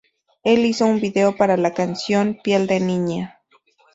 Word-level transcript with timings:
Él 0.43 0.65
hizo 0.65 0.87
un 0.87 0.99
video 0.99 1.37
para 1.37 1.57
la 1.57 1.75
canción 1.75 2.39
"Piel 2.43 2.65
de 2.65 2.79
Niña". 2.79 3.39